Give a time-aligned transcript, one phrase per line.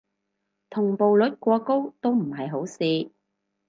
[0.71, 3.11] 同步率過高都唔係好事